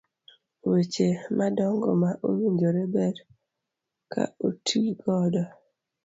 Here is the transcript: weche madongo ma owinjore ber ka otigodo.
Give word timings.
weche 0.69 1.07
madongo 1.37 1.89
ma 2.01 2.11
owinjore 2.27 2.83
ber 2.93 3.15
ka 4.11 4.23
otigodo. 4.47 5.43